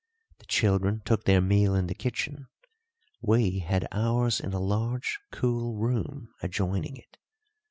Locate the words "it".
6.97-7.19